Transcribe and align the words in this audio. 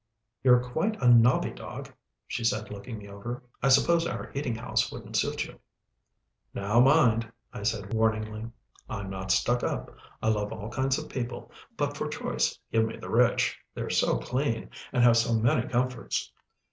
"You're 0.43 0.63
quite 0.67 0.99
a 0.99 1.07
nobby 1.07 1.51
dog," 1.51 1.93
she 2.27 2.43
said 2.43 2.71
looking 2.71 2.97
me 2.97 3.07
over. 3.07 3.43
"I 3.61 3.67
suppose 3.69 4.07
our 4.07 4.31
eating 4.33 4.55
house 4.55 4.91
wouldn't 4.91 5.15
suit 5.15 5.45
you." 5.45 5.59
"Now 6.55 6.79
mind," 6.79 7.31
I 7.53 7.61
said 7.61 7.93
warningly, 7.93 8.47
"I'm 8.89 9.11
not 9.11 9.29
stuck 9.29 9.61
up. 9.63 9.95
I 10.19 10.29
love 10.29 10.51
all 10.51 10.71
kinds 10.71 10.97
of 10.97 11.07
people, 11.07 11.51
but 11.77 11.95
for 11.95 12.07
choice 12.07 12.57
give 12.71 12.83
me 12.83 12.97
the 12.97 13.11
rich. 13.11 13.55
They're 13.75 13.91
so 13.91 14.17
clean, 14.17 14.71
and 14.91 15.03
have 15.03 15.17
so 15.17 15.35
many 15.35 15.67
comforts." 15.69 16.31